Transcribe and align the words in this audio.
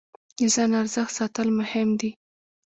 د 0.37 0.39
ځان 0.53 0.71
ارزښت 0.81 1.11
ساتل 1.19 1.47
مهم 1.59 1.89
دی. 1.99 2.11